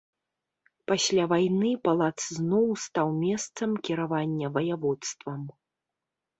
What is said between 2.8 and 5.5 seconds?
стаў месцам кіравання ваяводствам.